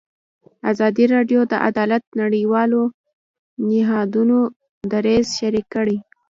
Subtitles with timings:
[0.71, 2.81] ازادي راډیو د عدالت د نړیوالو
[3.69, 4.37] نهادونو
[4.91, 5.97] دریځ شریک کړی.